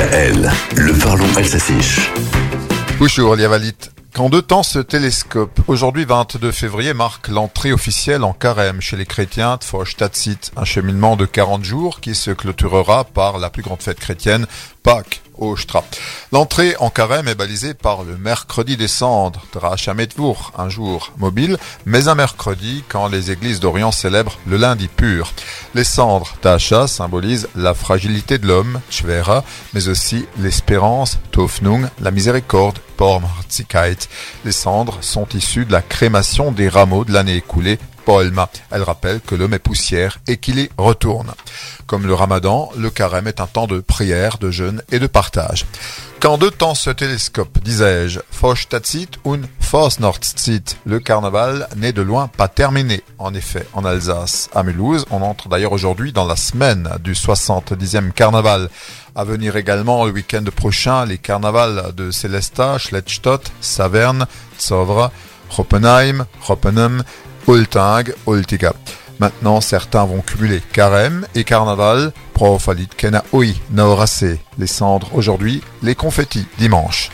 [0.00, 2.10] DKL, le parlons Elsassich.
[2.98, 3.74] Bonjour, Liavalit.
[4.14, 9.04] Qu'en deux temps ce télescope, aujourd'hui 22 février, marque l'entrée officielle en carême chez les
[9.04, 13.82] chrétiens de Fochtatsit, un cheminement de 40 jours qui se clôturera par la plus grande
[13.82, 14.46] fête chrétienne,
[14.82, 15.22] Pâques.
[16.32, 21.56] L'entrée en carême est balisée par le mercredi des cendres, Drachametvur, un jour mobile,
[21.86, 25.32] mais un mercredi quand les églises d'Orient célèbrent le lundi pur.
[25.74, 29.42] Les cendres d'Acha symbolisent la fragilité de l'homme, Chvera,
[29.72, 32.78] mais aussi l'espérance, Tofnung, la miséricorde,
[34.44, 37.78] les cendres sont issues de la crémation des rameaux de l'année écoulée,
[38.70, 41.32] Elle rappelle que l'homme est poussière et qu'il y retourne.
[41.86, 45.64] Comme le ramadan, le carême est un temps de prière, de jeûne et de partage.
[46.20, 52.48] Quand deux temps ce télescope, disais-je, Fochtatsit und Fosnordsit, le carnaval n'est de loin pas
[52.48, 53.02] terminé.
[53.18, 58.10] En effet, en Alsace, à Mulhouse, on entre d'ailleurs aujourd'hui dans la semaine du 70e
[58.10, 58.70] carnaval.
[59.14, 64.26] À venir également le week-end prochain, les carnavals de Celesta, Schlettstadt, Saverne,
[64.58, 65.12] Zovra,
[65.56, 67.02] Hoppenheim, Hoppenheim,
[69.18, 75.96] Maintenant, certains vont cumuler carême et carnaval, profalit kena oi, naorase, les cendres aujourd'hui, les
[75.96, 77.10] confettis dimanche.